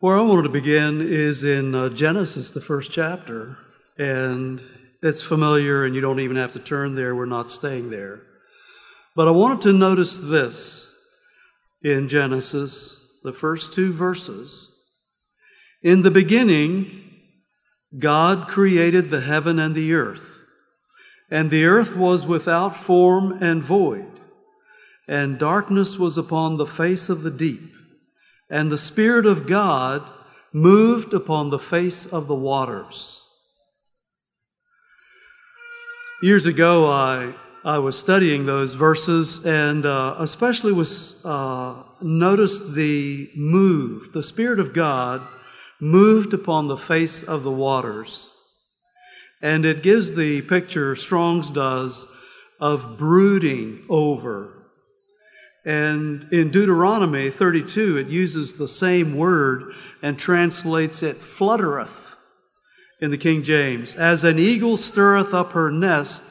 [0.00, 3.58] Where I wanted to begin is in uh, Genesis, the first chapter,
[3.98, 4.62] and
[5.02, 7.16] it's familiar, and you don't even have to turn there.
[7.16, 8.22] We're not staying there.
[9.16, 10.94] But I wanted to notice this
[11.82, 14.72] in Genesis, the first two verses.
[15.82, 17.16] In the beginning,
[17.98, 20.44] God created the heaven and the earth,
[21.28, 24.20] and the earth was without form and void,
[25.08, 27.74] and darkness was upon the face of the deep
[28.50, 30.10] and the Spirit of God
[30.52, 33.24] moved upon the face of the waters.
[36.22, 43.30] Years ago, I, I was studying those verses and uh, especially was uh, noticed the
[43.36, 45.26] move, the Spirit of God
[45.80, 48.32] moved upon the face of the waters.
[49.40, 52.08] And it gives the picture, Strong's does,
[52.58, 54.57] of brooding over
[55.68, 62.16] and in Deuteronomy 32, it uses the same word and translates it fluttereth
[63.02, 63.94] in the King James.
[63.94, 66.22] As an eagle stirreth up her nest,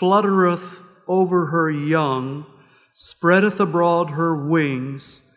[0.00, 2.46] fluttereth over her young,
[2.94, 5.30] spreadeth abroad her wings,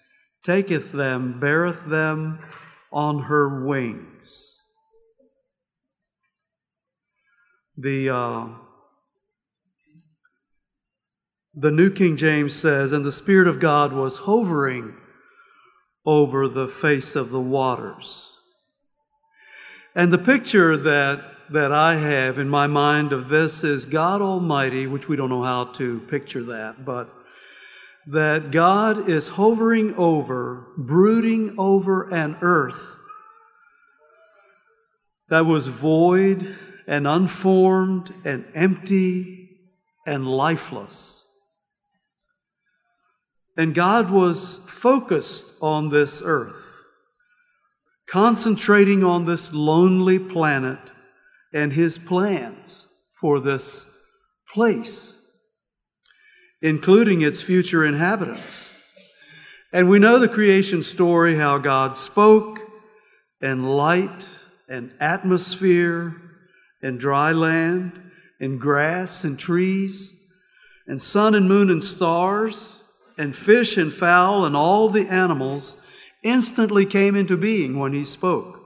[0.46, 2.40] taketh them, beareth them
[2.94, 4.58] on her wings.
[7.76, 8.48] The uh,
[11.60, 14.94] the New King James says, And the Spirit of God was hovering
[16.06, 18.38] over the face of the waters.
[19.96, 24.86] And the picture that, that I have in my mind of this is God Almighty,
[24.86, 27.12] which we don't know how to picture that, but
[28.06, 32.98] that God is hovering over, brooding over an earth
[35.30, 36.56] that was void
[36.86, 39.50] and unformed and empty
[40.06, 41.27] and lifeless.
[43.58, 46.64] And God was focused on this earth,
[48.08, 50.80] concentrating on this lonely planet
[51.52, 52.88] and his plans
[53.20, 53.88] for this
[54.54, 55.18] place,
[56.62, 58.70] including its future inhabitants.
[59.74, 62.60] And we know the creation story how God spoke,
[63.42, 64.30] and light,
[64.70, 66.16] and atmosphere,
[66.84, 68.00] and dry land,
[68.40, 70.14] and grass, and trees,
[70.86, 72.84] and sun, and moon, and stars
[73.18, 75.78] and fish and fowl and all the animals
[76.24, 78.60] instantly came into being when he spoke.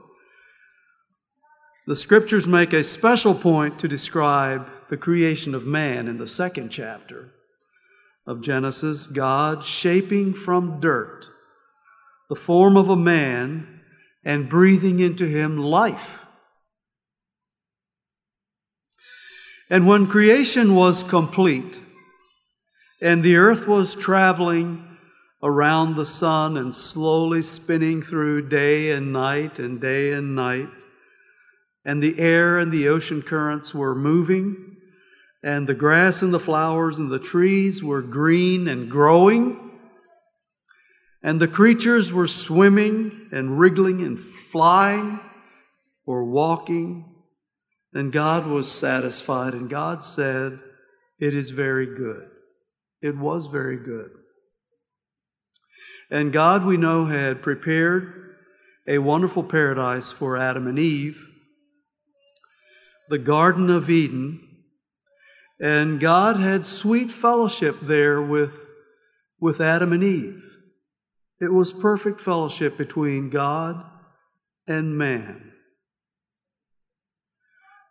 [1.86, 6.70] The scriptures make a special point to describe the creation of man in the second
[6.70, 7.32] chapter
[8.26, 11.28] of Genesis, God shaping from dirt
[12.28, 13.80] the form of a man
[14.24, 16.24] and breathing into him life.
[19.68, 21.80] And when creation was complete,
[23.02, 24.96] and the earth was traveling
[25.42, 30.68] around the sun and slowly spinning through day and night and day and night.
[31.84, 34.76] And the air and the ocean currents were moving,
[35.42, 39.80] and the grass and the flowers and the trees were green and growing.
[41.24, 45.18] And the creatures were swimming and wriggling and flying
[46.06, 47.12] or walking.
[47.92, 50.60] And God was satisfied, and God said,
[51.18, 52.31] It is very good.
[53.02, 54.10] It was very good.
[56.10, 58.36] And God, we know, had prepared
[58.86, 61.26] a wonderful paradise for Adam and Eve,
[63.08, 64.48] the Garden of Eden.
[65.60, 68.70] And God had sweet fellowship there with,
[69.40, 70.42] with Adam and Eve.
[71.40, 73.82] It was perfect fellowship between God
[74.66, 75.51] and man.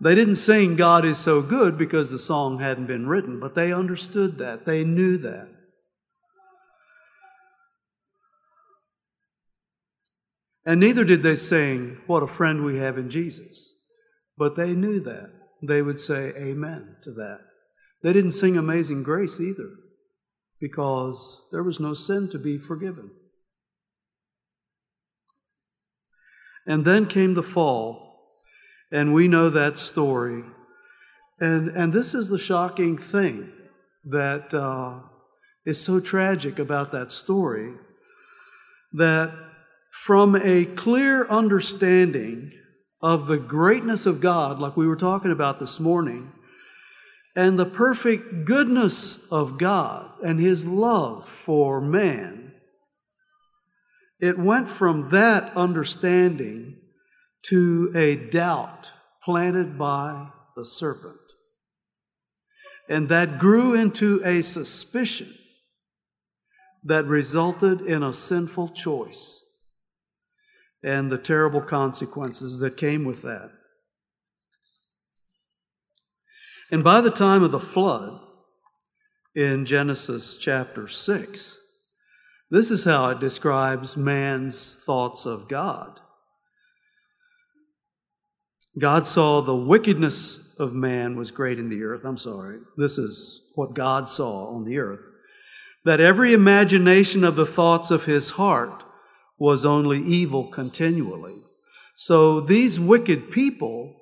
[0.02, 3.72] They didn't sing God is so good because the song hadn't been written, but they
[3.72, 4.66] understood that.
[4.66, 5.48] They knew that.
[10.66, 13.76] And neither did they sing, What a friend we have in Jesus.
[14.38, 15.30] But they knew that.
[15.62, 17.42] They would say amen to that.
[18.02, 19.70] They didn't sing Amazing Grace either
[20.60, 23.12] because there was no sin to be forgiven.
[26.66, 28.11] And then came the fall
[28.92, 30.44] and we know that story.
[31.40, 33.52] And, and this is the shocking thing
[34.06, 35.00] that uh,
[35.66, 37.74] is so tragic about that story
[38.94, 39.32] that
[39.92, 42.52] from a clear understanding
[43.02, 46.32] of the greatness of God, like we were talking about this morning,
[47.36, 52.54] and the perfect goodness of God and His love for man,
[54.20, 56.81] it went from that understanding
[57.44, 58.92] to a doubt
[59.24, 61.18] planted by the serpent.
[62.90, 65.34] And that grew into a suspicion
[66.84, 69.40] that resulted in a sinful choice.
[70.84, 73.52] and the terrible consequences that came with that.
[76.72, 78.20] And by the time of the flood,
[79.36, 81.58] in Genesis chapter 6,
[82.50, 86.01] this is how it describes man's thoughts of God.
[88.80, 92.06] God saw the wickedness of man was great in the earth.
[92.06, 92.60] I'm sorry.
[92.78, 95.02] This is what God saw on the earth.
[95.84, 98.84] That every imagination of the thoughts of his heart
[99.38, 101.42] was only evil continually.
[101.96, 103.96] So these wicked people,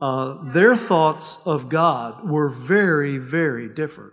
[0.00, 4.12] uh, their thoughts of God were very, very different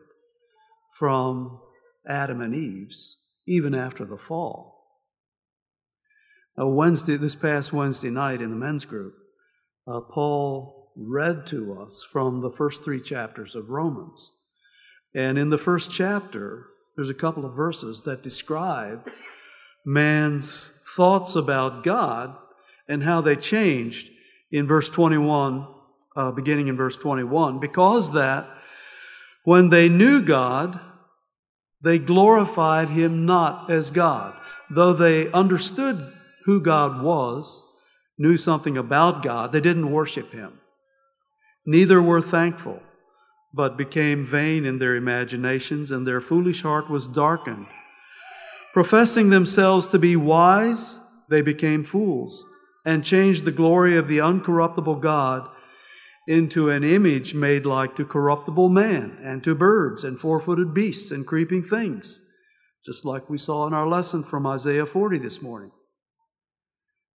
[0.97, 1.59] from
[2.07, 3.17] Adam and Eve's,
[3.47, 4.85] even after the fall.
[6.57, 9.13] A Wednesday, this past Wednesday night in the men's group,
[9.89, 14.33] uh, Paul read to us from the first three chapters of Romans.
[15.15, 19.09] And in the first chapter, there's a couple of verses that describe
[19.85, 22.35] man's thoughts about God
[22.87, 24.07] and how they changed
[24.51, 25.67] in verse 21,
[26.15, 28.47] uh, beginning in verse 21, because that
[29.43, 30.79] when they knew God,
[31.81, 34.35] they glorified him not as God.
[34.69, 36.13] Though they understood
[36.45, 37.63] who God was,
[38.19, 40.59] knew something about God, they didn't worship him.
[41.65, 42.81] Neither were thankful,
[43.53, 47.65] but became vain in their imaginations, and their foolish heart was darkened.
[48.73, 50.99] Professing themselves to be wise,
[51.29, 52.45] they became fools,
[52.85, 55.49] and changed the glory of the uncorruptible God
[56.27, 61.09] into an image made like to corruptible man, and to birds, and four footed beasts,
[61.09, 62.21] and creeping things,
[62.85, 65.71] just like we saw in our lesson from Isaiah 40 this morning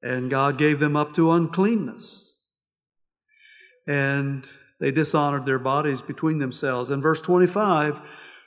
[0.04, 2.30] and God gave them up to uncleanness.
[3.88, 4.46] And
[4.78, 6.90] they dishonored their bodies between themselves.
[6.90, 8.02] And verse 25,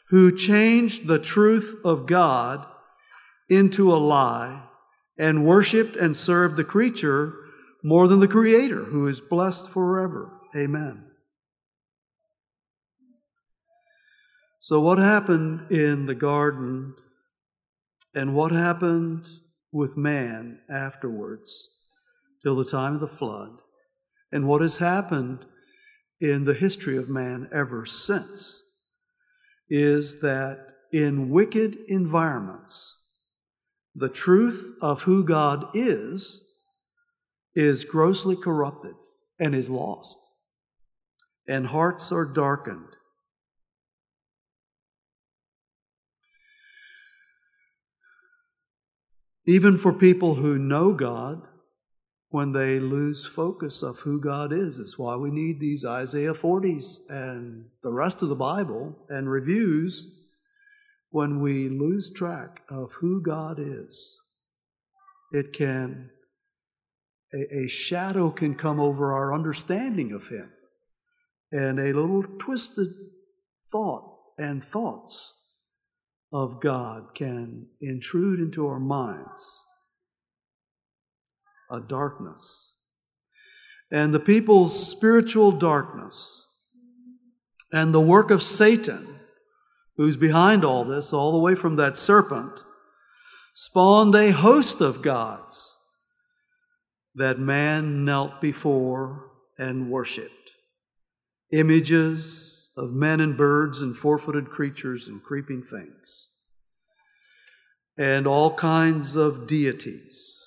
[0.10, 2.66] who changed the truth of God
[3.50, 4.64] into a lie
[5.18, 7.34] and worshiped and served the creature
[7.84, 10.32] more than the Creator, who is blessed forever.
[10.56, 11.06] Amen.
[14.60, 16.94] So, what happened in the garden
[18.14, 19.28] and what happened
[19.72, 21.70] with man afterwards
[22.44, 23.52] till the time of the flood,
[24.32, 25.46] and what has happened
[26.20, 28.62] in the history of man ever since
[29.70, 30.60] is that
[30.92, 32.96] in wicked environments,
[33.96, 36.44] the truth of who God is
[37.56, 38.94] is grossly corrupted
[39.40, 40.18] and is lost,
[41.48, 42.97] and hearts are darkened
[49.48, 51.42] Even for people who know God,
[52.30, 54.80] when they lose focus of who God is.
[54.80, 60.06] It's why we need these Isaiah 40s and the rest of the Bible and reviews
[61.10, 64.20] when we lose track of who God is.
[65.32, 66.10] It can,
[67.34, 70.52] a, a shadow can come over our understanding of Him,
[71.52, 72.90] and a little twisted
[73.72, 75.34] thought and thoughts
[76.32, 79.64] of God can intrude into our minds
[81.70, 82.74] a darkness.
[83.92, 86.46] And the people's spiritual darkness
[87.72, 89.20] and the work of Satan,
[89.96, 92.64] who's behind all this, all the way from that serpent,
[93.54, 95.76] spawned a host of gods
[97.16, 100.52] that man knelt before and worshiped.
[101.52, 106.30] Images, of men and birds and four footed creatures and creeping things,
[107.98, 110.44] and all kinds of deities.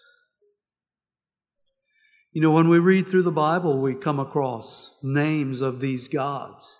[2.32, 6.78] You know, when we read through the Bible, we come across names of these gods.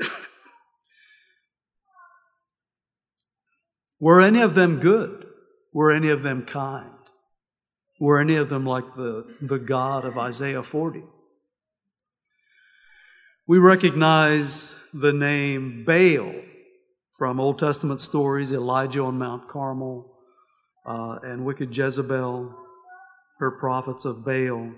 [4.00, 5.26] Were any of them good?
[5.72, 6.90] Were any of them kind?
[8.00, 11.04] Were any of them like the, the God of Isaiah 40?
[13.48, 16.34] We recognize the name Baal
[17.16, 20.04] from Old Testament stories Elijah on Mount Carmel
[20.84, 22.54] uh, and wicked Jezebel,
[23.38, 24.72] her prophets of Baal.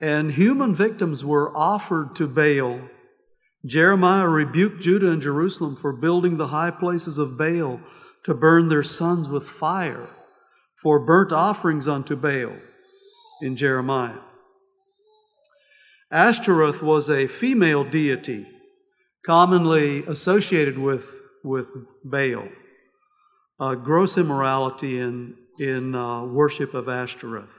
[0.00, 2.80] And human victims were offered to Baal.
[3.64, 7.78] Jeremiah rebuked Judah and Jerusalem for building the high places of Baal
[8.24, 10.08] to burn their sons with fire,
[10.82, 12.56] for burnt offerings unto Baal
[13.40, 14.18] in Jeremiah.
[16.10, 18.46] Ashtoreth was a female deity
[19.24, 21.68] commonly associated with, with
[22.04, 22.48] Baal.
[23.60, 27.52] Uh, gross immorality in, in uh, worship of Ashtoreth.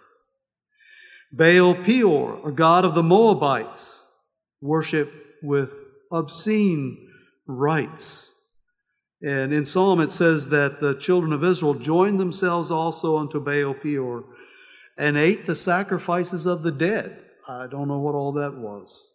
[1.31, 4.03] Baal Peor, a god of the Moabites,
[4.59, 5.73] worship with
[6.11, 7.07] obscene
[7.47, 8.31] rites.
[9.23, 13.75] And in Psalm it says that the children of Israel joined themselves also unto Baal
[13.75, 14.25] Peor
[14.97, 17.23] and ate the sacrifices of the dead.
[17.51, 19.11] I don't know what all that was.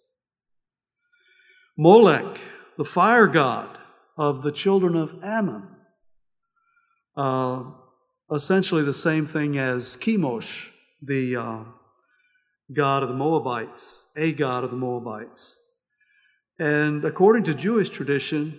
[1.79, 2.39] Molech,
[2.77, 3.79] the fire god
[4.19, 5.69] of the children of Ammon,
[7.17, 7.65] uh,
[8.31, 10.69] essentially the same thing as Chemosh,
[11.01, 11.59] the uh,
[12.73, 15.57] god of the Moabites, a god of the Moabites.
[16.59, 18.59] And according to Jewish tradition,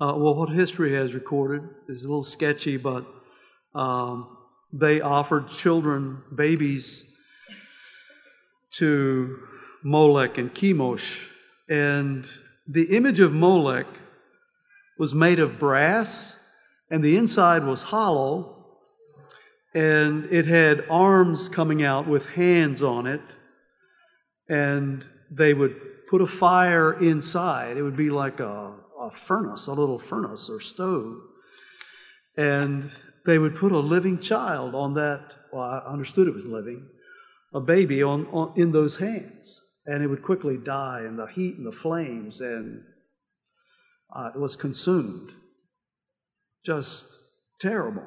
[0.00, 3.04] uh, well, what history has recorded is a little sketchy, but
[3.74, 4.36] um,
[4.72, 7.04] they offered children, babies,
[8.72, 9.38] to
[9.82, 11.20] Molech and Chemosh.
[11.68, 12.28] And
[12.66, 13.86] the image of Molech
[14.98, 16.36] was made of brass,
[16.90, 18.66] and the inside was hollow,
[19.74, 23.20] and it had arms coming out with hands on it,
[24.48, 25.76] and they would
[26.08, 27.76] put a fire inside.
[27.76, 31.18] It would be like a, a furnace, a little furnace or stove.
[32.36, 32.90] And
[33.26, 35.32] they would put a living child on that.
[35.52, 36.86] Well, I understood it was living,
[37.52, 41.56] a baby on, on in those hands, and it would quickly die in the heat
[41.56, 42.82] and the flames, and
[44.14, 45.32] uh, it was consumed.
[46.64, 47.16] Just
[47.60, 48.04] terrible.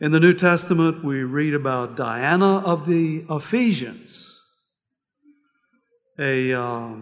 [0.00, 4.40] In the New Testament, we read about Diana of the Ephesians,
[6.18, 6.94] a uh,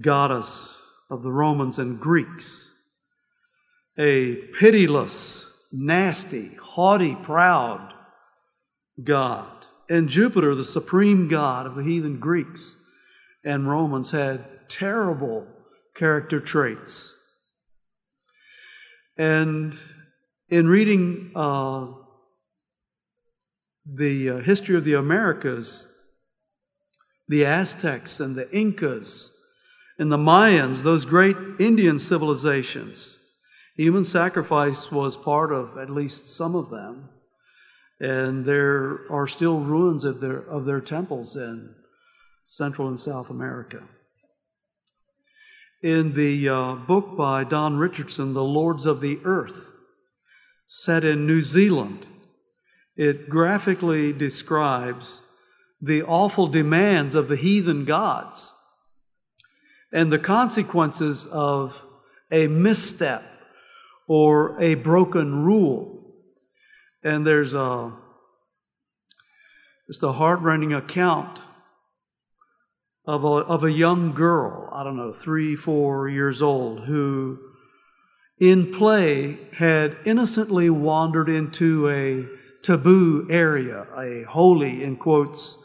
[0.00, 2.70] goddess of the Romans and Greeks
[4.00, 7.92] a pitiless, nasty, haughty, proud
[9.04, 9.66] God.
[9.88, 12.76] And Jupiter, the supreme God of the heathen Greeks
[13.44, 15.46] and Romans, had terrible
[15.96, 17.12] character traits.
[19.16, 19.76] And
[20.48, 21.88] in reading uh,
[23.84, 25.86] the uh, history of the Americas,
[27.28, 29.36] the Aztecs and the Incas
[29.98, 33.18] and the Mayans, those great Indian civilizations,
[33.80, 37.08] Human sacrifice was part of at least some of them,
[38.00, 41.74] and there are still ruins of their, of their temples in
[42.46, 43.82] Central and South America.
[45.82, 49.72] In the uh, book by Don Richardson, The Lords of the Earth,
[50.66, 52.06] set in New Zealand,
[52.96, 55.22] it graphically describes
[55.80, 58.52] the awful demands of the heathen gods
[59.92, 61.84] and the consequences of
[62.30, 63.22] a misstep
[64.06, 65.99] or a broken rule.
[67.02, 67.92] And there's a
[69.88, 71.42] just a heartrending account
[73.06, 77.38] of a, of a young girl, I don't know, three, four years old, who
[78.38, 82.24] in play had innocently wandered into a
[82.62, 85.56] taboo area, a holy, in quotes,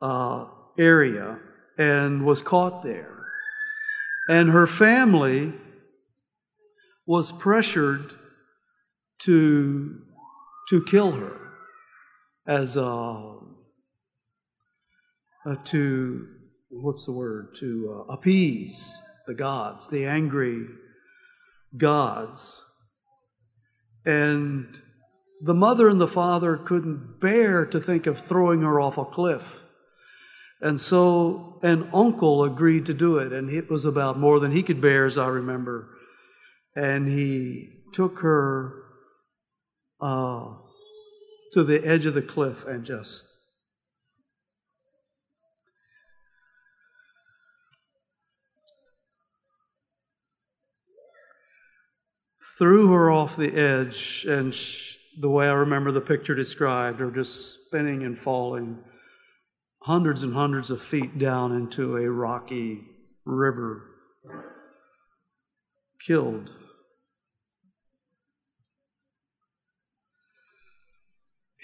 [0.00, 0.46] uh,
[0.78, 1.38] area,
[1.76, 3.26] and was caught there.
[4.28, 5.52] And her family
[7.06, 8.14] was pressured
[9.20, 10.00] to,
[10.72, 11.36] to kill her
[12.46, 13.38] as a,
[15.46, 16.26] uh, to,
[16.70, 20.66] what's the word, to uh, appease the gods, the angry
[21.76, 22.64] gods.
[24.04, 24.80] And
[25.42, 29.60] the mother and the father couldn't bear to think of throwing her off a cliff.
[30.60, 34.62] And so an uncle agreed to do it, and it was about more than he
[34.62, 35.88] could bear, as I remember
[36.74, 38.84] and he took her
[40.00, 40.54] uh,
[41.52, 43.26] to the edge of the cliff and just
[52.58, 57.10] threw her off the edge, and she, the way I remember the picture described, her
[57.10, 58.78] just spinning and falling
[59.82, 62.84] hundreds and hundreds of feet down into a rocky
[63.24, 63.82] river,
[66.06, 66.50] killed.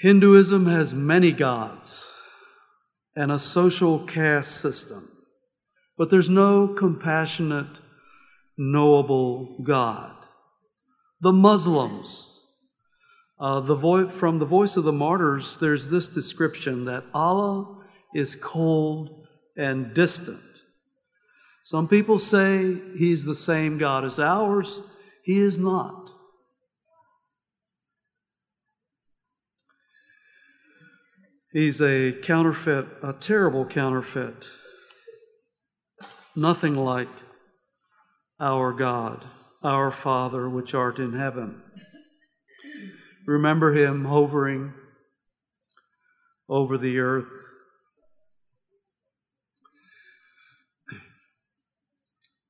[0.01, 2.13] Hinduism has many gods
[3.17, 5.11] and a social caste system,
[5.97, 7.81] but there's no compassionate,
[8.57, 10.15] knowable God.
[11.21, 12.45] The Muslims,
[13.41, 18.37] uh, the vo- from the voice of the martyrs, there's this description that Allah is
[18.37, 19.27] cold
[19.57, 20.39] and distant.
[21.65, 24.81] Some people say he's the same God as ours.
[25.25, 26.08] He is not.
[31.53, 34.49] He's a counterfeit, a terrible counterfeit.
[36.37, 37.09] Nothing like
[38.39, 39.27] our God,
[39.63, 41.63] our Father which art in heaven.
[43.27, 44.75] Remember him hovering
[46.49, 47.33] over the earth.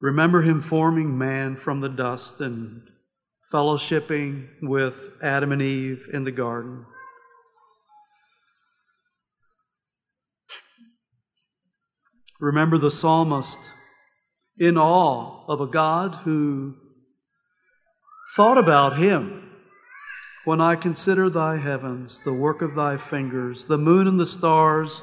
[0.00, 2.82] Remember him forming man from the dust and
[3.52, 6.84] fellowshipping with Adam and Eve in the garden.
[12.40, 13.58] Remember the psalmist
[14.58, 16.74] in awe of a God who
[18.36, 19.44] thought about him.
[20.44, 25.02] When I consider thy heavens, the work of thy fingers, the moon and the stars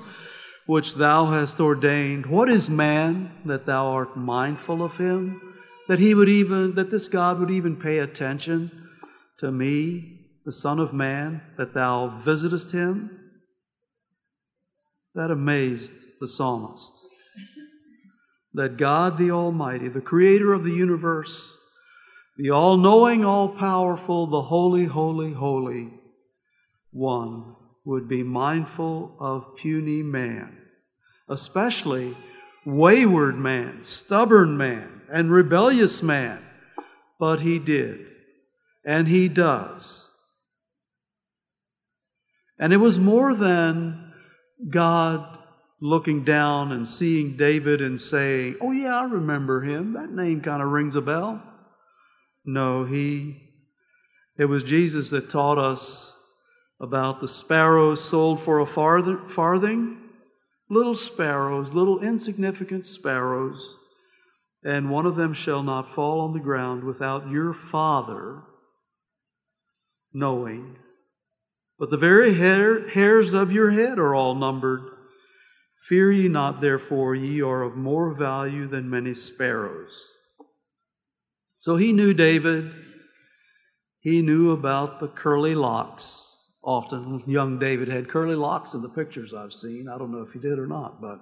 [0.65, 5.39] which thou hast ordained, what is man that thou art mindful of him?
[5.88, 8.72] That he would even, that this God would even pay attention
[9.39, 13.20] to me, the Son of Man, that thou visitest him?
[15.13, 17.05] That amazed the psalmist.
[18.56, 21.58] That God the Almighty, the creator of the universe,
[22.38, 25.92] the all knowing, all powerful, the holy, holy, holy
[26.92, 30.58] one, would be mindful of puny man,
[31.30, 32.16] especially
[32.66, 36.42] wayward man, stubborn man, and rebellious man.
[37.20, 38.06] But he did,
[38.86, 40.10] and he does.
[42.58, 44.14] And it was more than
[44.70, 45.35] God
[45.82, 49.94] looking down and seeing David and saying, Oh, yeah, I remember him.
[49.94, 51.41] That name kind of rings a bell.
[52.46, 53.41] No, he,
[54.38, 56.13] it was Jesus that taught us
[56.79, 59.98] about the sparrows sold for a farthing.
[60.70, 63.77] Little sparrows, little insignificant sparrows,
[64.63, 68.41] and one of them shall not fall on the ground without your Father
[70.12, 70.77] knowing.
[71.77, 74.89] But the very hair, hairs of your head are all numbered.
[75.88, 80.13] Fear ye not, therefore, ye are of more value than many sparrows.
[81.58, 82.72] So he knew David.
[84.00, 86.32] He knew about the curly locks.
[86.63, 89.88] Often, young David had curly locks in the pictures I've seen.
[89.88, 91.20] I don't know if he did or not, but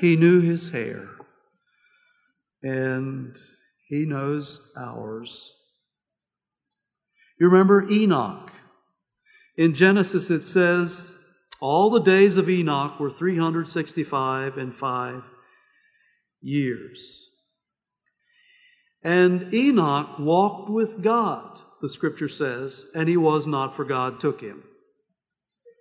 [0.00, 1.06] he knew his hair.
[2.62, 3.36] And
[3.88, 5.52] he knows ours.
[7.38, 8.50] You remember Enoch.
[9.58, 11.14] In Genesis, it says,
[11.60, 15.22] All the days of Enoch were 365 and five
[16.40, 17.30] years.
[19.02, 24.40] And Enoch walked with God, the scripture says, and he was not, for God took
[24.40, 24.62] him.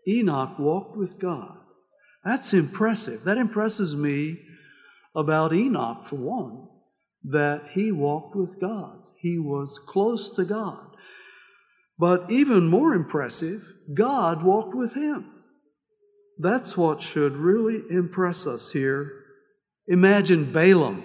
[0.07, 1.57] Enoch walked with God.
[2.23, 3.23] That's impressive.
[3.23, 4.39] That impresses me
[5.15, 6.67] about Enoch, for one,
[7.23, 8.99] that he walked with God.
[9.19, 10.95] He was close to God.
[11.99, 13.61] But even more impressive,
[13.93, 15.36] God walked with him.
[16.39, 19.11] That's what should really impress us here.
[19.87, 21.03] Imagine Balaam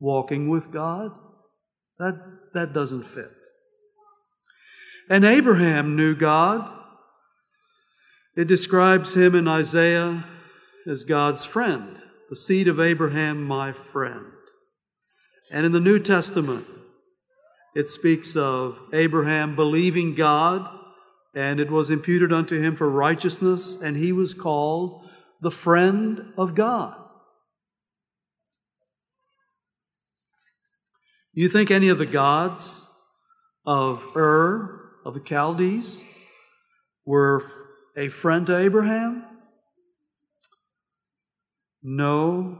[0.00, 1.12] walking with God.
[1.98, 2.20] That,
[2.54, 3.30] that doesn't fit.
[5.08, 6.68] And Abraham knew God.
[8.36, 10.24] It describes him in Isaiah
[10.88, 11.98] as God's friend,
[12.30, 14.26] the seed of Abraham, my friend.
[15.50, 16.66] And in the New Testament,
[17.74, 20.68] it speaks of Abraham believing God,
[21.34, 25.08] and it was imputed unto him for righteousness, and he was called
[25.40, 26.96] the friend of God.
[31.34, 32.86] You think any of the gods
[33.64, 36.04] of Ur, of the Chaldees,
[37.06, 37.42] were
[37.96, 39.24] a friend to Abraham?
[41.82, 42.58] No.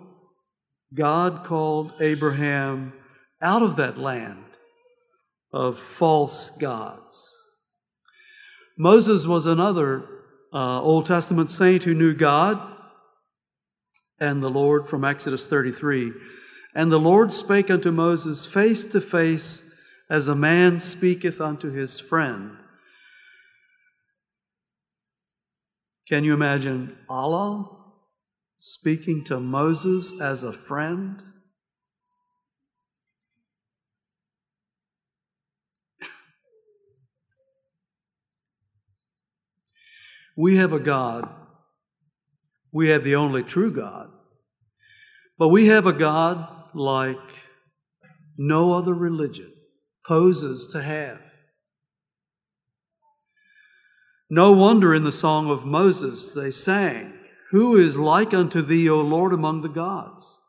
[0.95, 2.93] God called Abraham
[3.41, 4.45] out of that land
[5.53, 7.42] of false gods.
[8.77, 10.05] Moses was another
[10.53, 12.61] uh, Old Testament saint who knew God
[14.19, 16.13] and the Lord from Exodus 33.
[16.75, 19.63] And the Lord spake unto Moses face to face
[20.09, 22.53] as a man speaketh unto his friend.
[26.09, 27.69] Can you imagine Allah
[28.59, 31.23] speaking to Moses as a friend?
[40.43, 41.29] We have a God.
[42.73, 44.11] We have the only true God.
[45.39, 47.17] But we have a God like
[48.37, 49.53] no other religion
[50.05, 51.21] poses to have.
[54.29, 57.13] No wonder in the song of Moses they sang,
[57.53, 60.41] Who is like unto thee, O Lord, among the gods?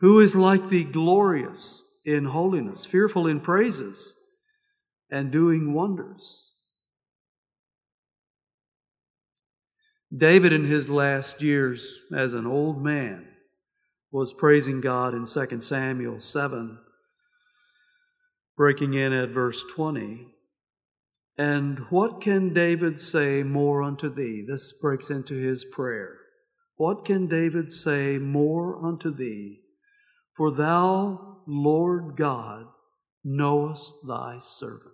[0.00, 4.16] Who is like thee, glorious in holiness, fearful in praises,
[5.10, 6.53] and doing wonders?
[10.16, 13.26] David, in his last years as an old man,
[14.12, 16.78] was praising God in 2 Samuel 7,
[18.56, 20.28] breaking in at verse 20.
[21.36, 24.44] And what can David say more unto thee?
[24.46, 26.18] This breaks into his prayer.
[26.76, 29.62] What can David say more unto thee?
[30.36, 32.66] For thou, Lord God,
[33.24, 34.93] knowest thy servant.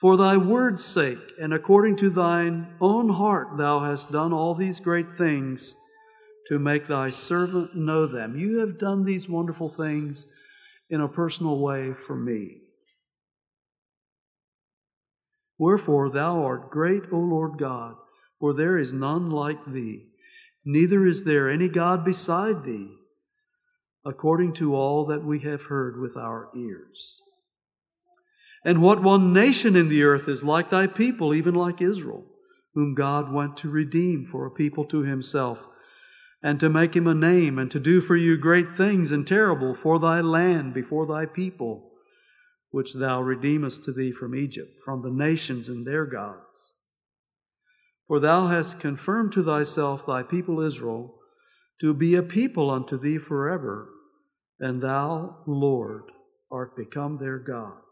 [0.00, 4.78] For thy word's sake, and according to thine own heart, thou hast done all these
[4.78, 5.74] great things
[6.48, 8.36] to make thy servant know them.
[8.36, 10.26] You have done these wonderful things
[10.90, 12.58] in a personal way for me.
[15.58, 17.94] Wherefore thou art great, O Lord God,
[18.38, 20.08] for there is none like thee,
[20.62, 22.90] neither is there any God beside thee,
[24.04, 27.22] according to all that we have heard with our ears.
[28.66, 32.24] And what one nation in the earth is like thy people, even like Israel,
[32.74, 35.68] whom God went to redeem for a people to himself,
[36.42, 39.72] and to make him a name, and to do for you great things and terrible
[39.72, 41.92] for thy land before thy people
[42.72, 46.74] which thou redeemest to thee from Egypt, from the nations and their gods.
[48.08, 51.14] For thou hast confirmed to thyself thy people Israel
[51.80, 53.90] to be a people unto thee forever,
[54.58, 56.10] and thou, Lord,
[56.50, 57.85] art become their God.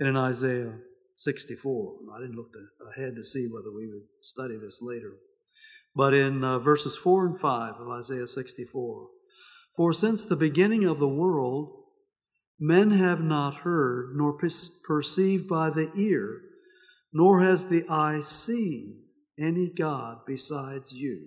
[0.00, 0.72] And in Isaiah
[1.16, 2.52] 64, I didn't look
[2.96, 5.12] ahead to see whether we would study this later.
[5.94, 9.08] But in uh, verses 4 and 5 of Isaiah 64,
[9.76, 11.84] for since the beginning of the world,
[12.58, 14.38] men have not heard, nor
[14.86, 16.40] perceived by the ear,
[17.12, 19.02] nor has the eye seen
[19.38, 21.26] any God besides you,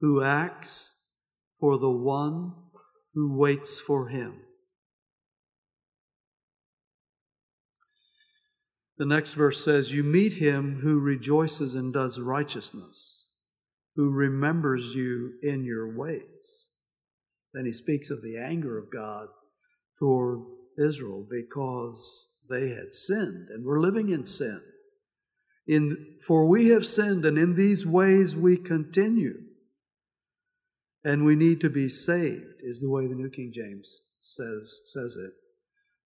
[0.00, 0.94] who acts
[1.58, 2.54] for the one
[3.12, 4.40] who waits for him.
[9.00, 13.28] The next verse says, You meet him who rejoices and does righteousness
[13.96, 16.68] who remembers you in your ways.
[17.54, 19.28] Then he speaks of the anger of God
[19.98, 20.40] toward
[20.78, 24.60] Israel because they had sinned and were living in sin.
[25.66, 29.38] In, for we have sinned, and in these ways we continue.
[31.02, 35.16] And we need to be saved, is the way the New King James says, says
[35.16, 35.32] it.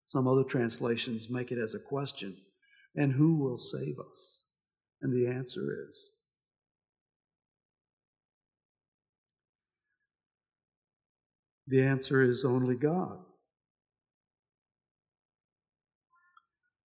[0.06, 2.36] Some other translations make it as a question.
[2.94, 4.44] And who will save us?
[5.02, 6.12] And the answer is
[11.66, 13.18] The answer is only God.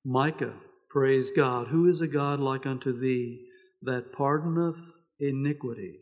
[0.05, 0.53] Micah,
[0.89, 1.67] praise God.
[1.67, 3.45] Who is a God like unto thee
[3.81, 4.79] that pardoneth
[5.19, 5.99] iniquity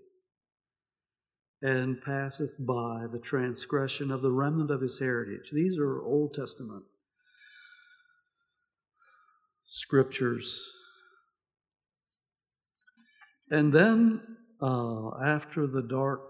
[1.62, 5.50] and passeth by the transgression of the remnant of his heritage?
[5.52, 6.84] These are Old Testament
[9.68, 10.66] scriptures.
[13.52, 14.22] And then,
[14.62, 16.22] uh, after the dark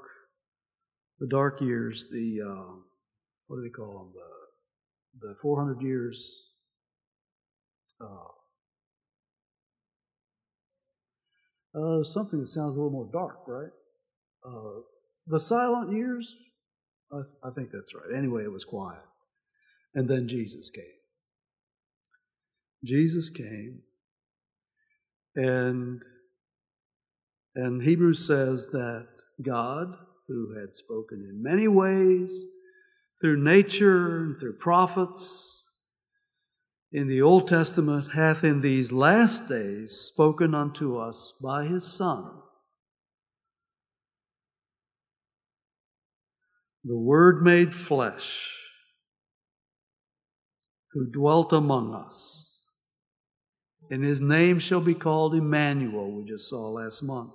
[1.20, 2.74] the dark years, the uh,
[3.48, 4.14] what do they call them?
[5.22, 6.46] The the 400 years.
[8.00, 8.32] Uh,
[11.80, 13.72] uh, something that sounds a little more dark, right?
[14.46, 14.82] Uh,
[15.26, 16.36] the silent years.
[17.12, 18.16] I, I think that's right.
[18.16, 19.02] Anyway, it was quiet,
[19.96, 20.84] and then Jesus came.
[22.84, 23.82] Jesus came,
[25.36, 26.02] and
[27.56, 29.08] and Hebrews says that
[29.42, 29.96] God
[30.28, 32.46] who had spoken in many ways
[33.20, 35.68] through nature and through prophets
[36.92, 42.42] in the Old Testament, hath in these last days spoken unto us by his Son.
[46.84, 48.50] The Word made flesh,
[50.94, 52.57] who dwelt among us.
[53.90, 57.32] And his name shall be called Emmanuel, we just saw last month,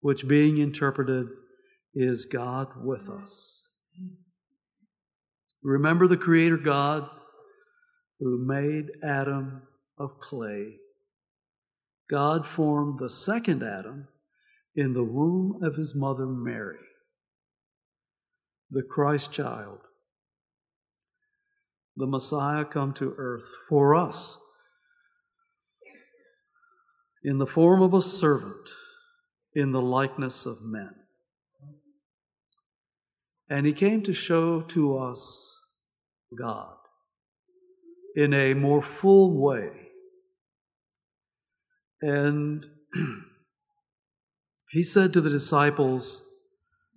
[0.00, 1.28] which being interpreted
[1.94, 3.68] is God with us.
[5.62, 7.08] Remember the Creator God
[8.18, 9.62] who made Adam
[9.96, 10.76] of clay.
[12.10, 14.08] God formed the second Adam
[14.74, 16.78] in the womb of his mother Mary,
[18.70, 19.78] the Christ child,
[21.96, 24.38] the Messiah come to earth for us
[27.24, 28.68] in the form of a servant
[29.54, 30.94] in the likeness of men.
[33.48, 35.56] And he came to show to us
[36.38, 36.76] God
[38.14, 39.70] in a more full way.
[42.02, 42.66] And
[44.70, 46.22] he said to the disciples,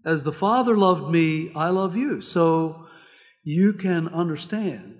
[0.05, 2.21] As the Father loved me, I love you.
[2.21, 2.87] So
[3.43, 4.95] you can understand.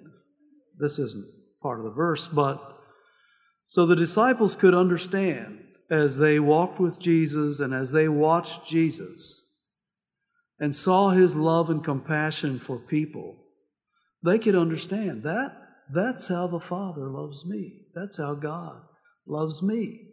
[0.79, 1.25] This isn't
[1.61, 2.76] part of the verse, but
[3.67, 5.59] so the disciples could understand
[5.91, 9.43] as they walked with Jesus and as they watched Jesus
[10.57, 13.35] and saw his love and compassion for people,
[14.23, 15.51] they could understand that
[15.93, 17.81] that's how the Father loves me.
[17.93, 18.81] That's how God
[19.25, 20.11] loves me.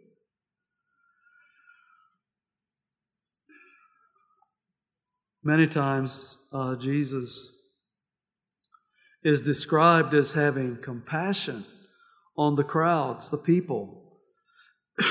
[5.43, 7.55] Many times, uh, Jesus
[9.23, 11.65] is described as having compassion
[12.37, 14.19] on the crowds, the people.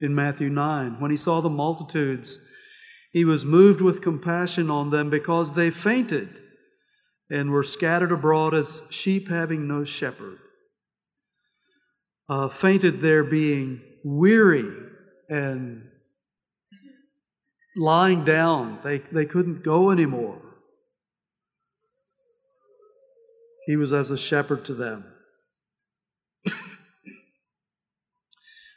[0.00, 2.38] In Matthew 9, when he saw the multitudes,
[3.12, 6.28] he was moved with compassion on them because they fainted
[7.30, 10.38] and were scattered abroad as sheep having no shepherd.
[12.28, 14.70] Uh, fainted there being weary
[15.28, 15.82] and
[17.76, 18.78] lying down.
[18.84, 20.40] They, they couldn't go anymore.
[23.68, 25.04] He was as a shepherd to them.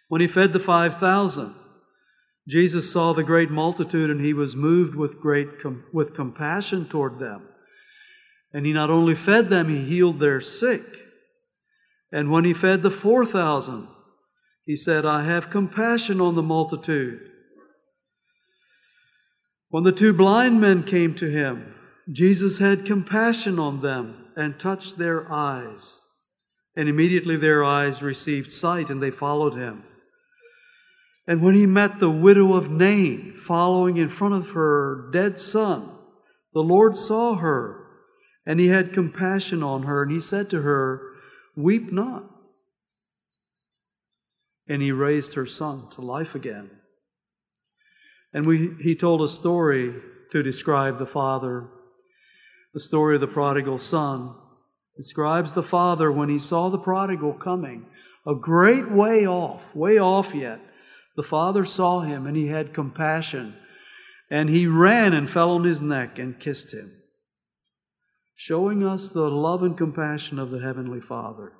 [0.10, 1.56] when he fed the 5,000,
[2.46, 7.20] Jesus saw the great multitude and he was moved with great com- with compassion toward
[7.20, 7.48] them.
[8.52, 10.84] And he not only fed them, he healed their sick.
[12.12, 13.88] And when he fed the 4,000,
[14.66, 17.32] he said, I have compassion on the multitude.
[19.70, 21.76] When the two blind men came to him,
[22.12, 26.02] Jesus had compassion on them and touched their eyes.
[26.76, 29.84] And immediately their eyes received sight and they followed him.
[31.28, 35.90] And when he met the widow of Nain following in front of her dead son,
[36.54, 37.86] the Lord saw her
[38.46, 41.02] and he had compassion on her and he said to her,
[41.56, 42.24] Weep not.
[44.68, 46.72] And he raised her son to life again.
[48.34, 49.94] And we, he told a story
[50.32, 51.68] to describe the father
[52.74, 54.36] the story of the prodigal son
[54.96, 57.86] describes the father when he saw the prodigal coming
[58.26, 60.60] a great way off, way off yet.
[61.16, 63.56] The father saw him and he had compassion,
[64.30, 66.92] and he ran and fell on his neck and kissed him,
[68.36, 71.54] showing us the love and compassion of the Heavenly Father.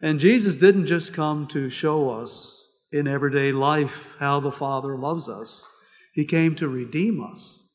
[0.00, 5.28] And Jesus didn't just come to show us in everyday life how the Father loves
[5.28, 5.68] us,
[6.14, 7.69] He came to redeem us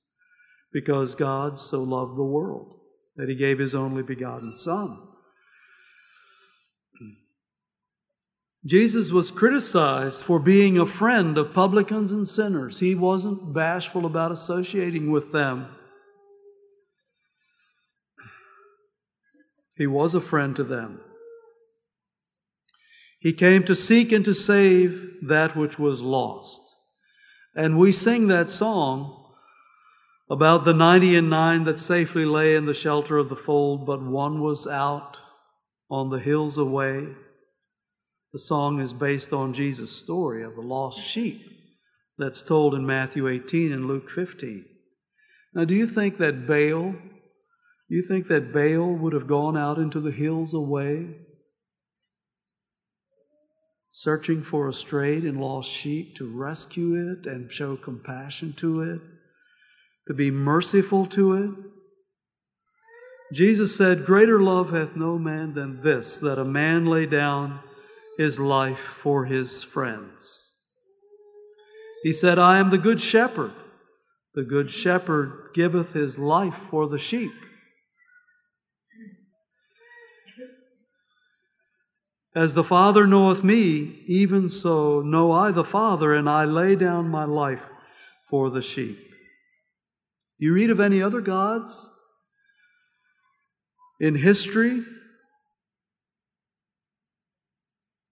[0.75, 2.75] because God so loved the world
[3.15, 4.99] that he gave his only begotten Son.
[8.65, 12.81] Jesus was criticized for being a friend of publicans and sinners.
[12.81, 15.69] He wasn't bashful about associating with them.
[19.77, 20.99] He was a friend to them.
[23.21, 26.59] He came to seek and to save that which was lost.
[27.55, 29.21] And we sing that song
[30.29, 34.01] about the ninety and nine that safely lay in the shelter of the fold, but
[34.01, 35.17] one was out
[35.89, 37.07] on the hills away.
[38.33, 41.41] The song is based on Jesus' story of the lost sheep
[42.17, 44.65] that's told in Matthew 18 and Luke 15.
[45.53, 49.77] Now, do you think that Baal, do you think that Baal would have gone out
[49.77, 51.15] into the hills away,
[53.89, 59.01] searching for a strayed and lost sheep to rescue it and show compassion to it?
[60.07, 61.49] To be merciful to it.
[63.33, 67.59] Jesus said, Greater love hath no man than this, that a man lay down
[68.17, 70.53] his life for his friends.
[72.03, 73.53] He said, I am the good shepherd.
[74.35, 77.31] The good shepherd giveth his life for the sheep.
[82.35, 87.07] As the Father knoweth me, even so know I the Father, and I lay down
[87.07, 87.63] my life
[88.29, 89.04] for the sheep.
[90.37, 91.89] You read of any other gods
[93.99, 94.83] in history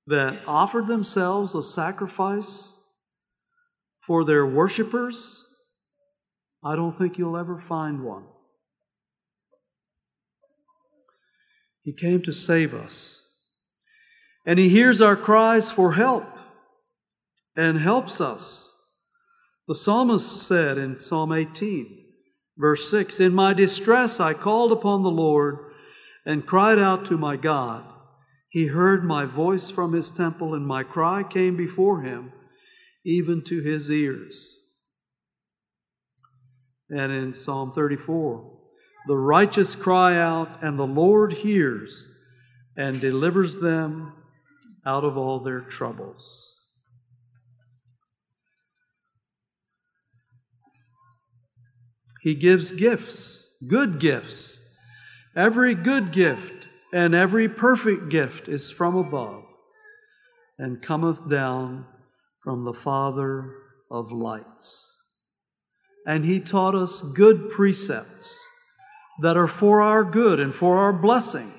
[0.08, 2.80] that offered themselves a sacrifice
[4.02, 5.46] for their worshippers?
[6.64, 8.24] I don't think you'll ever find one.
[11.82, 13.20] He came to save us.
[14.46, 16.26] And He hears our cries for help
[17.56, 18.72] and helps us.
[19.68, 22.03] The psalmist said in Psalm 18,
[22.58, 25.58] Verse 6 In my distress I called upon the Lord
[26.26, 27.86] and cried out to my God.
[28.50, 32.32] He heard my voice from his temple, and my cry came before him,
[33.04, 34.60] even to his ears.
[36.90, 38.52] And in Psalm 34,
[39.08, 42.08] the righteous cry out, and the Lord hears
[42.78, 44.14] and delivers them
[44.86, 46.53] out of all their troubles.
[52.24, 54.62] He gives gifts, good gifts.
[55.36, 59.44] Every good gift and every perfect gift is from above
[60.58, 61.86] and cometh down
[62.42, 63.54] from the Father
[63.92, 64.90] of lights.
[66.08, 68.40] And he taught us good precepts
[69.22, 71.52] that are for our good and for our blessing.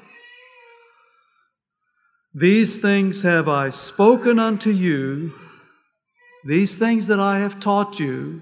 [2.32, 5.34] These things have I spoken unto you,
[6.46, 8.40] these things that I have taught you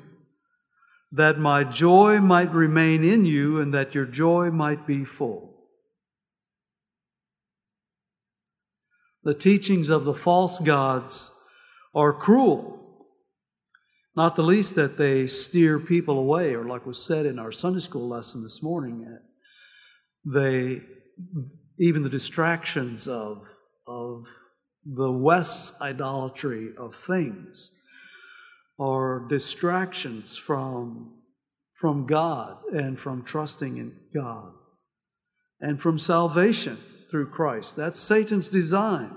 [1.13, 5.51] that my joy might remain in you and that your joy might be full.
[9.23, 11.31] The teachings of the false gods
[11.95, 13.07] are cruel,
[14.17, 17.81] not the least that they steer people away, or like was said in our Sunday
[17.81, 19.19] school lesson this morning, eh,
[20.25, 20.81] they
[21.79, 23.47] even the distractions of,
[23.87, 24.27] of
[24.85, 27.73] the West's idolatry of things
[28.83, 31.13] are distractions from,
[31.73, 34.53] from God and from trusting in God
[35.61, 37.77] and from salvation through Christ.
[37.77, 39.17] That's Satan's design.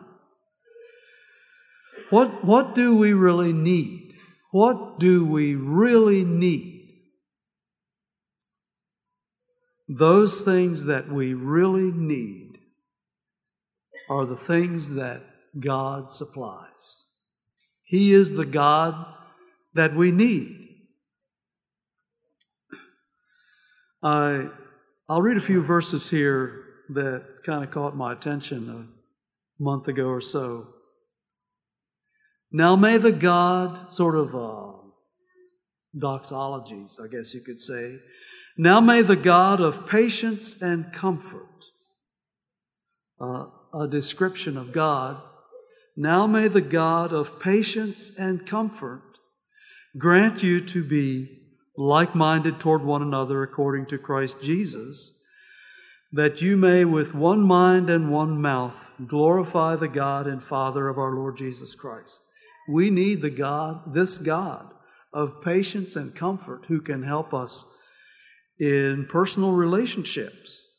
[2.12, 4.14] What, what do we really need?
[4.52, 7.02] What do we really need?
[9.88, 12.60] Those things that we really need
[14.10, 15.24] are the things that
[15.60, 17.08] God supplies.
[17.84, 19.14] He is the God
[19.76, 20.62] that we need.
[24.02, 24.50] I,
[25.08, 30.08] I'll read a few verses here that kind of caught my attention a month ago
[30.08, 30.68] or so.
[32.52, 34.78] Now may the God, sort of uh,
[35.98, 37.98] doxologies, I guess you could say,
[38.58, 41.42] now may the God of patience and comfort,
[43.20, 45.22] uh, a description of God,
[45.98, 49.02] now may the God of patience and comfort
[49.98, 51.30] grant you to be
[51.78, 55.14] like minded toward one another according to Christ Jesus,
[56.12, 60.98] that you may with one mind and one mouth glorify the God and Father of
[60.98, 62.22] our Lord Jesus Christ.
[62.70, 64.72] We need the God, this God
[65.14, 67.66] of patience and comfort who can help us
[68.60, 70.70] in personal relationships.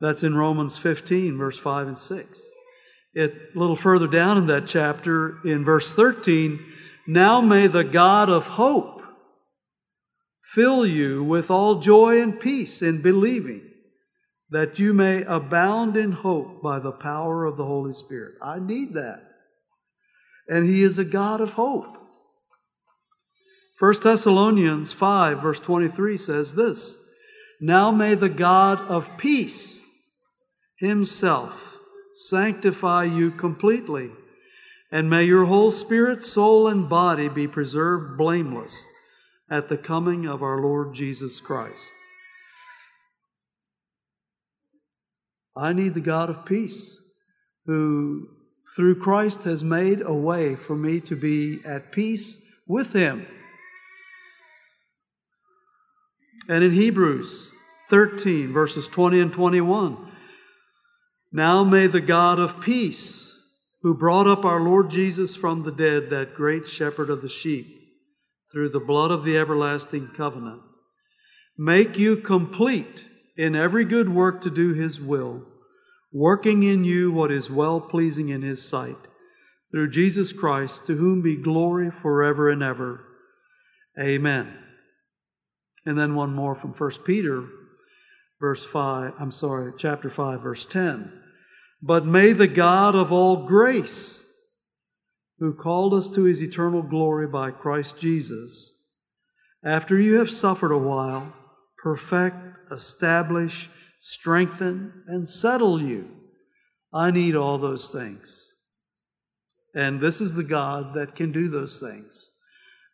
[0.00, 2.42] That's in Romans 15, verse 5 and 6.
[3.12, 6.64] It, a little further down in that chapter, in verse 13,
[7.06, 9.02] now may the God of hope
[10.54, 13.62] fill you with all joy and peace in believing,
[14.50, 18.34] that you may abound in hope by the power of the Holy Spirit.
[18.42, 19.22] I need that.
[20.48, 21.96] And He is a God of hope.
[23.78, 26.98] 1 Thessalonians 5, verse 23 says this
[27.60, 29.86] Now may the God of peace
[30.80, 31.76] himself
[32.14, 34.10] sanctify you completely,
[34.92, 38.86] and may your whole spirit, soul, and body be preserved blameless
[39.48, 41.92] at the coming of our Lord Jesus Christ.
[45.56, 46.96] I need the God of peace
[47.66, 48.28] who,
[48.76, 53.26] through Christ, has made a way for me to be at peace with Him.
[56.48, 57.52] And in Hebrews
[57.90, 60.10] 13, verses 20 and 21,
[61.32, 63.29] now may the God of peace,
[63.82, 67.66] who brought up our Lord Jesus from the dead, that great shepherd of the sheep,
[68.52, 70.60] through the blood of the everlasting covenant,
[71.56, 75.42] make you complete in every good work to do his will,
[76.12, 78.96] working in you what is well pleasing in his sight,
[79.70, 83.04] through Jesus Christ, to whom be glory forever and ever.
[83.98, 84.52] Amen.
[85.86, 87.46] And then one more from 1 Peter,
[88.40, 91.19] verse 5, I'm sorry, chapter 5, verse 10.
[91.82, 94.26] But may the God of all grace,
[95.38, 98.76] who called us to his eternal glory by Christ Jesus,
[99.64, 101.32] after you have suffered a while,
[101.82, 102.36] perfect,
[102.70, 106.08] establish, strengthen, and settle you.
[106.92, 108.52] I need all those things.
[109.74, 112.30] And this is the God that can do those things.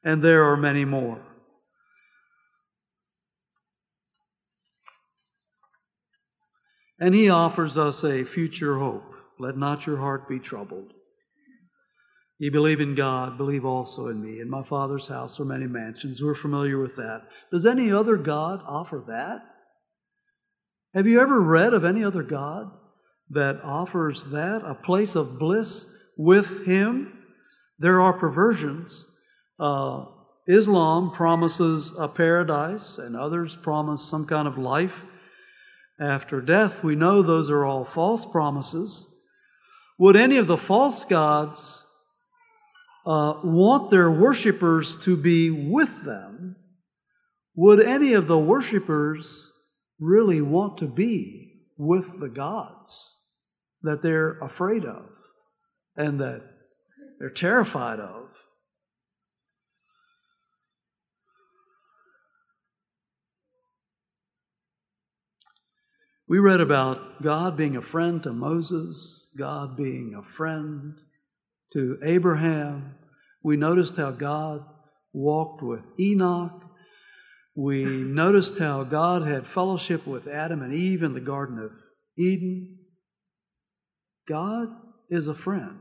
[0.04, 1.20] And there are many more.
[6.98, 9.12] And he offers us a future hope.
[9.38, 10.92] Let not your heart be troubled.
[12.38, 14.40] You believe in God, believe also in me.
[14.40, 16.22] In my Father's house are many mansions.
[16.22, 17.22] We're familiar with that.
[17.50, 19.40] Does any other God offer that?
[20.94, 22.70] Have you ever read of any other God
[23.30, 25.86] that offers that, a place of bliss
[26.16, 27.12] with Him?
[27.78, 29.06] There are perversions.
[29.58, 30.04] Uh,
[30.46, 35.02] Islam promises a paradise, and others promise some kind of life
[36.00, 36.82] after death.
[36.82, 39.12] We know those are all false promises.
[39.98, 41.82] Would any of the false gods
[43.06, 46.56] uh, want their worshippers to be with them?
[47.54, 49.50] Would any of the worshippers
[49.98, 53.14] really want to be with the gods
[53.82, 55.08] that they're afraid of
[55.96, 56.42] and that
[57.18, 58.28] they're terrified of?
[66.28, 70.94] We read about God being a friend to Moses, God being a friend
[71.72, 72.96] to Abraham.
[73.44, 74.64] We noticed how God
[75.12, 76.64] walked with Enoch.
[77.54, 81.70] We noticed how God had fellowship with Adam and Eve in the Garden of
[82.18, 82.78] Eden.
[84.28, 84.68] God
[85.08, 85.78] is a friend.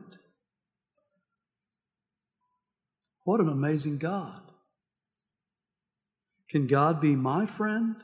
[3.24, 4.42] What an amazing God.
[6.52, 7.96] Can God be my friend?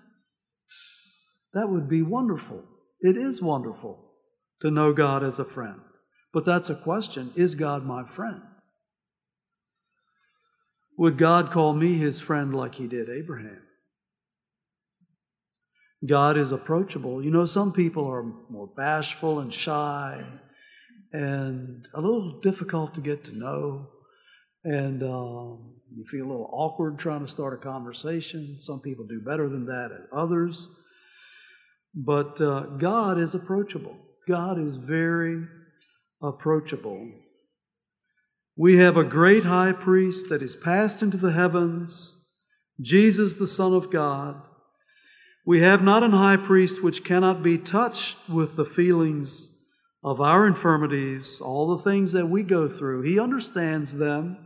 [1.54, 2.64] That would be wonderful.
[3.02, 4.12] It is wonderful
[4.62, 5.82] to know God as a friend.
[6.34, 8.42] But that's a question Is God my friend?
[10.98, 13.62] Would God call me his friend like he did Abraham?
[16.06, 17.24] God is approachable.
[17.24, 20.24] You know, some people are more bashful and shy
[21.14, 23.88] and a little difficult to get to know.
[24.64, 28.58] And um, you feel a little awkward trying to start a conversation.
[28.60, 30.70] Some people do better than that and others.
[31.94, 33.98] But uh, God is approachable.
[34.28, 35.44] God is very
[36.22, 37.10] approachable.
[38.56, 42.24] We have a great high priest that is passed into the heavens,
[42.80, 44.42] Jesus, the Son of God.
[45.46, 49.50] We have not an high priest which cannot be touched with the feelings
[50.04, 53.02] of our infirmities, all the things that we go through.
[53.02, 54.38] He understands them.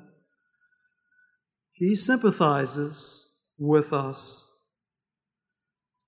[1.73, 3.27] He sympathizes
[3.57, 4.44] with us.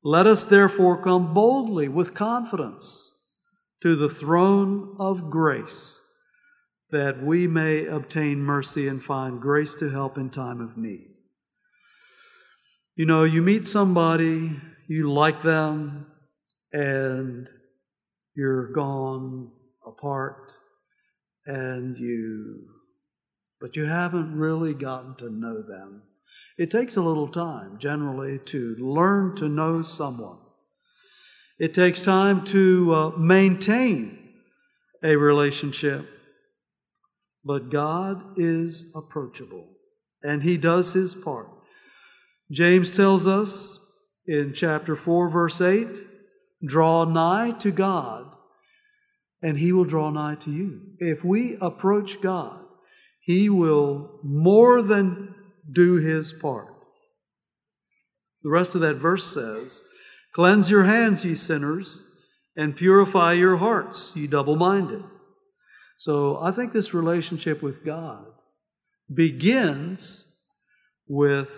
[0.08, 3.12] Let us therefore come boldly with confidence
[3.82, 6.00] to the throne of grace
[6.92, 11.10] that we may obtain mercy and find grace to help in time of need.
[12.96, 14.52] You know, you meet somebody,
[14.88, 16.06] you like them,
[16.72, 17.50] and
[18.34, 19.52] you're gone
[19.86, 20.54] apart,
[21.46, 22.66] and you,
[23.60, 26.04] but you haven't really gotten to know them.
[26.58, 30.40] It takes a little time, generally, to learn to know someone.
[31.60, 34.18] It takes time to uh, maintain
[35.04, 36.08] a relationship.
[37.46, 39.70] But God is approachable,
[40.24, 41.48] and He does His part.
[42.52, 43.80] James tells us
[44.26, 45.88] in chapter 4, verse 8
[46.66, 48.26] draw nigh to God,
[49.44, 50.82] and He will draw nigh to you.
[50.98, 52.60] If we approach God,
[53.22, 55.36] He will more than
[55.72, 56.74] do his part.
[58.44, 59.82] The rest of that verse says,
[60.34, 62.04] Cleanse your hands, ye sinners,
[62.56, 65.04] and purify your hearts, ye double minded.
[65.98, 68.26] So I think this relationship with God
[69.14, 70.36] begins
[71.08, 71.50] with,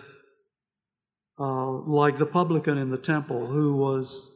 [1.39, 4.31] uh, like the publican in the temple who was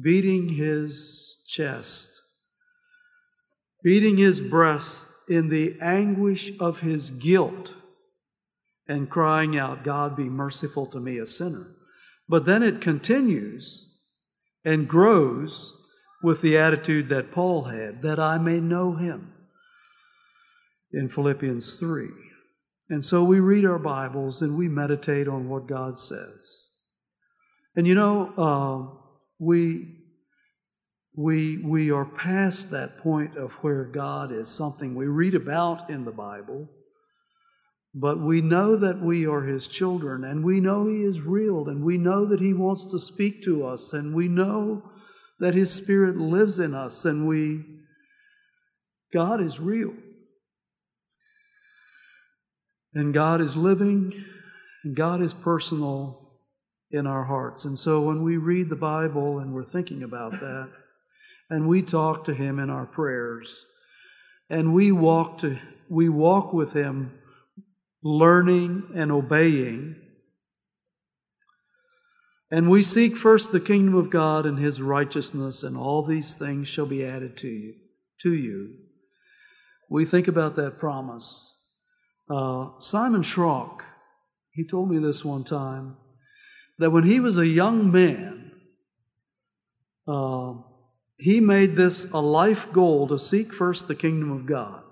[0.00, 2.20] beating his chest,
[3.82, 7.74] beating his breast in the anguish of his guilt
[8.92, 11.66] and crying out, God, be merciful to me, a sinner.
[12.28, 13.90] But then it continues
[14.66, 15.74] and grows
[16.22, 19.32] with the attitude that Paul had, that I may know him
[20.92, 22.06] in Philippians 3.
[22.90, 26.68] And so we read our Bibles and we meditate on what God says.
[27.74, 28.98] And you know, uh,
[29.38, 29.96] we,
[31.16, 36.04] we, we are past that point of where God is something we read about in
[36.04, 36.68] the Bible
[37.94, 41.84] but we know that we are His children, and we know He is real, and
[41.84, 44.82] we know that He wants to speak to us, and we know
[45.40, 47.64] that His Spirit lives in us, and we,
[49.12, 49.92] God is real.
[52.94, 54.24] And God is living,
[54.84, 56.22] and God is personal
[56.90, 57.64] in our hearts.
[57.64, 60.68] And so when we read the Bible and we're thinking about that,
[61.48, 63.66] and we talk to Him in our prayers,
[64.48, 67.18] and we walk to we walk with Him
[68.02, 69.96] learning and obeying.
[72.50, 76.68] And we seek first the kingdom of God and his righteousness, and all these things
[76.68, 77.74] shall be added to you.
[78.22, 78.74] To you.
[79.88, 81.48] We think about that promise.
[82.30, 83.80] Uh, Simon Schrock,
[84.52, 85.96] he told me this one time,
[86.78, 88.52] that when he was a young man,
[90.06, 90.54] uh,
[91.18, 94.82] he made this a life goal to seek first the kingdom of God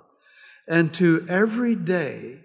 [0.69, 2.41] and to every day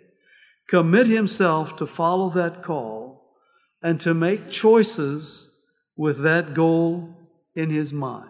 [0.67, 3.33] commit himself to follow that call
[3.81, 5.63] and to make choices
[5.95, 7.15] with that goal
[7.55, 8.29] in his mind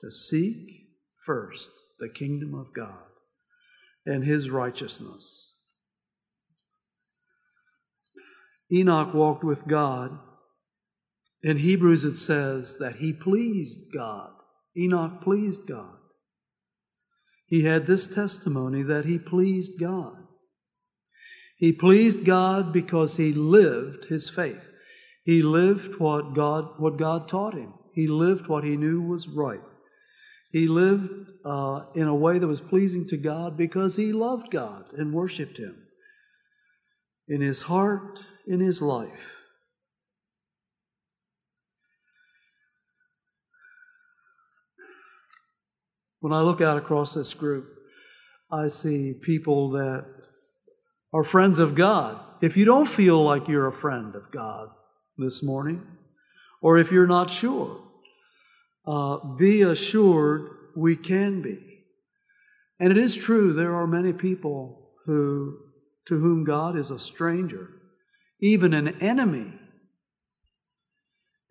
[0.00, 0.88] to seek
[1.24, 3.04] first the kingdom of God
[4.04, 5.54] and his righteousness.
[8.72, 10.18] Enoch walked with God.
[11.42, 14.30] In Hebrews, it says that he pleased God.
[14.76, 15.96] Enoch pleased God.
[17.46, 20.23] He had this testimony that he pleased God.
[21.56, 24.64] He pleased God because he lived his faith.
[25.24, 27.72] He lived what God, what God taught him.
[27.94, 29.60] He lived what he knew was right.
[30.50, 31.10] He lived
[31.44, 35.58] uh, in a way that was pleasing to God because he loved God and worshiped
[35.58, 35.76] him
[37.28, 39.32] in his heart, in his life.
[46.20, 47.66] When I look out across this group,
[48.50, 50.06] I see people that
[51.14, 52.18] are friends of God.
[52.42, 54.68] If you don't feel like you're a friend of God
[55.16, 55.86] this morning,
[56.60, 57.80] or if you're not sure,
[58.84, 61.84] uh, be assured we can be.
[62.80, 65.56] And it is true, there are many people who,
[66.06, 67.70] to whom God is a stranger,
[68.40, 69.52] even an enemy.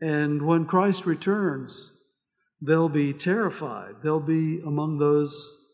[0.01, 1.93] And when Christ returns,
[2.61, 3.95] they'll be terrified.
[4.03, 5.69] They'll be among those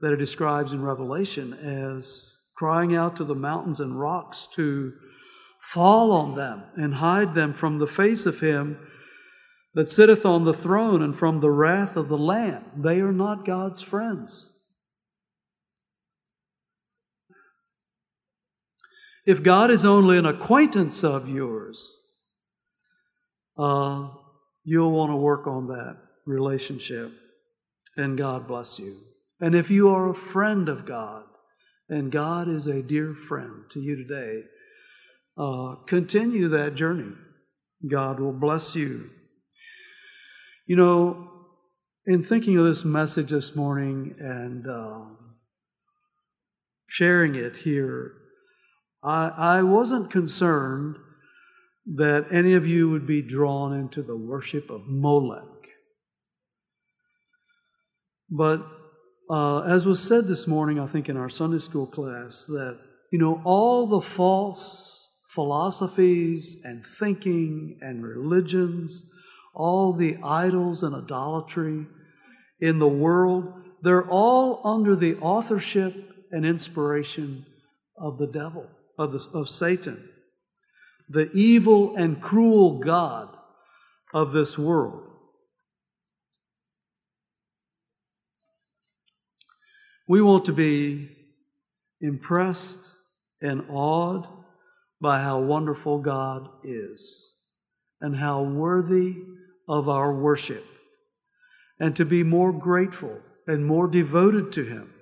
[0.00, 4.92] that it describes in Revelation as crying out to the mountains and rocks to
[5.60, 8.76] fall on them and hide them from the face of him
[9.74, 12.64] that sitteth on the throne and from the wrath of the Lamb.
[12.76, 14.58] They are not God's friends.
[19.24, 21.96] If God is only an acquaintance of yours,
[23.56, 24.08] uh,
[24.64, 25.96] you'll want to work on that
[26.26, 27.12] relationship,
[27.96, 28.96] and God bless you.
[29.40, 31.22] And if you are a friend of God,
[31.88, 34.42] and God is a dear friend to you today,
[35.36, 37.14] uh, continue that journey.
[37.86, 39.08] God will bless you.
[40.66, 41.30] You know,
[42.06, 45.04] in thinking of this message this morning and uh,
[46.88, 48.12] sharing it here,
[49.02, 50.96] I, I wasn't concerned
[51.96, 55.44] that any of you would be drawn into the worship of Molech.
[58.30, 58.60] But
[59.30, 62.78] uh, as was said this morning, I think in our Sunday school class, that,
[63.12, 69.04] you know, all the false philosophies and thinking and religions,
[69.54, 71.86] all the idols and idolatry
[72.60, 73.52] in the world,
[73.82, 75.94] they're all under the authorship
[76.32, 77.44] and inspiration
[77.96, 78.66] of the devil
[78.98, 80.08] of, the, of Satan,
[81.08, 83.28] the evil and cruel God
[84.12, 85.07] of this world.
[90.08, 91.10] We want to be
[92.00, 92.94] impressed
[93.42, 94.26] and awed
[95.00, 97.34] by how wonderful God is
[98.00, 99.16] and how worthy
[99.68, 100.64] of our worship,
[101.78, 104.94] and to be more grateful and more devoted to Him.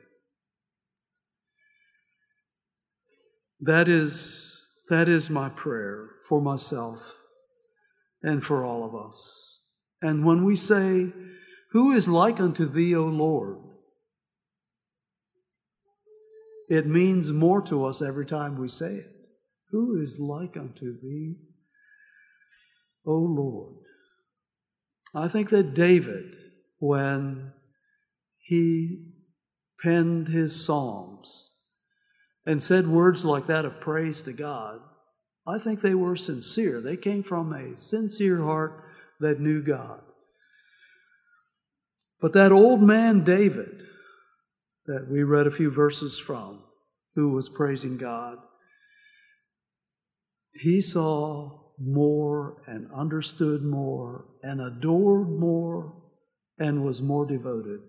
[3.61, 7.16] That is, that is my prayer for myself
[8.22, 9.61] and for all of us.
[10.02, 11.12] And when we say,
[11.70, 13.59] Who is like unto thee, O Lord?
[16.68, 19.06] It means more to us every time we say it.
[19.70, 21.36] Who is like unto thee,
[23.06, 23.74] O Lord?
[25.14, 26.34] I think that David,
[26.78, 27.52] when
[28.38, 29.12] he
[29.82, 31.52] penned his Psalms,
[32.46, 34.80] and said words like that of praise to God,
[35.46, 36.80] I think they were sincere.
[36.80, 38.84] They came from a sincere heart
[39.20, 40.00] that knew God.
[42.20, 43.82] But that old man David,
[44.87, 46.62] that we read a few verses from,
[47.14, 48.39] who was praising God,
[50.55, 55.93] he saw more and understood more and adored more
[56.59, 57.80] and was more devoted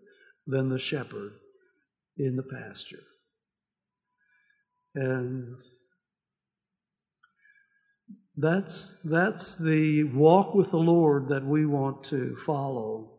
[0.46, 1.34] than the shepherd
[2.18, 3.04] in the pasture.
[4.96, 5.56] And
[8.36, 13.17] that's, that's the walk with the Lord that we want to follow.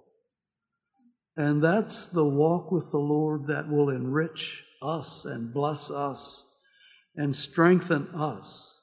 [1.38, 6.52] And that's the walk with the Lord that will enrich us and bless us
[7.14, 8.80] and strengthen us.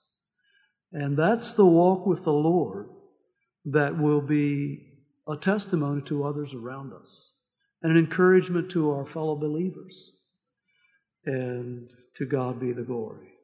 [0.94, 2.88] And that's the walk with the Lord
[3.66, 4.88] that will be
[5.28, 7.34] a testimony to others around us
[7.84, 10.14] and an encouragement to our fellow believers.
[11.26, 13.35] And to God be the glory.